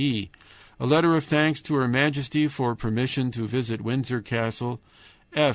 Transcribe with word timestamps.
"e. 0.03 0.31
A 0.79 0.87
letter 0.87 1.15
of 1.15 1.25
thanks 1.25 1.61
to 1.61 1.75
her 1.75 1.87
Majesty 1.87 2.47
for 2.47 2.73
permission 2.73 3.29
to 3.29 3.45
visit 3.45 3.81
Windror 3.83 4.25
Castle. 4.25 4.81
"f. 5.33 5.49